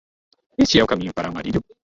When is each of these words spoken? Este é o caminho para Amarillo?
Este 0.63 0.79
é 0.79 0.83
o 0.83 0.91
caminho 0.91 1.13
para 1.13 1.27
Amarillo? 1.29 1.61